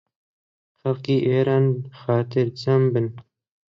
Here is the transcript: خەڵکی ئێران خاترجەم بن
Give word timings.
خەڵکی 0.79 1.17
ئێران 1.27 1.65
خاترجەم 1.99 2.83
بن 2.93 3.07